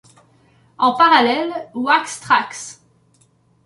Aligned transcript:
En 0.79 0.93
parallèle, 0.95 1.53
Wax 1.75 2.19
Trax! 2.21 2.81